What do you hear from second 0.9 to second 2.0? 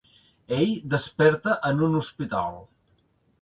desperta en un